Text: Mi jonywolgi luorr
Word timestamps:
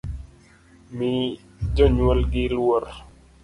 Mi 1.01 1.11
jonywolgi 1.75 2.43
luorr 2.57 2.85